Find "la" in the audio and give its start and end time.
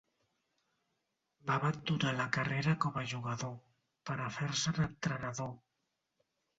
2.21-2.27